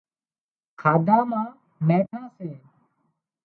کاڌا 0.81 1.17
مان 1.29 1.47
نيٺان 1.87 2.25
سي 2.35 2.49